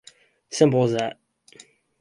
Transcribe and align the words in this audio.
Simple 0.49 0.83
as 0.85 0.93
that. 0.93 1.19